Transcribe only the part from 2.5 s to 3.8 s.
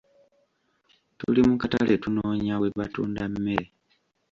we batunda mmere.